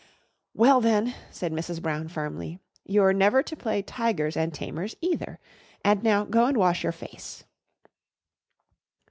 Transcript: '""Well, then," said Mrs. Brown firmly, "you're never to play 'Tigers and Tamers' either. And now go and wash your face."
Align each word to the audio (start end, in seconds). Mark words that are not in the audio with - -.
'""Well, 0.55 0.81
then," 0.81 1.13
said 1.29 1.51
Mrs. 1.51 1.79
Brown 1.79 2.07
firmly, 2.07 2.57
"you're 2.85 3.13
never 3.13 3.43
to 3.43 3.55
play 3.55 3.83
'Tigers 3.83 4.35
and 4.35 4.51
Tamers' 4.51 4.95
either. 4.99 5.37
And 5.85 6.01
now 6.01 6.25
go 6.25 6.45
and 6.45 6.57
wash 6.57 6.81
your 6.81 6.91
face." 6.91 7.43